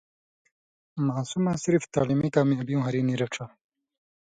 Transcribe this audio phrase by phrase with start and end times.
[1.07, 3.49] ماسمہ صرف تعلیمی کامیابیُوں ہریۡ نی رڇھہۡ